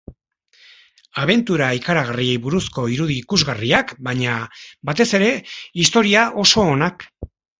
[1.23, 4.39] Abentura ikaragarriei buruzko irudi ikusgarriak baina,
[4.91, 5.31] batez ere,
[5.87, 7.07] historia oso onak.